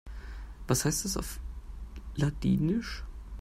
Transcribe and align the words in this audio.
Was 0.67 0.83
heißt 0.83 1.05
das 1.05 1.15
auf 1.15 1.39
Ladinisch? 2.15 3.03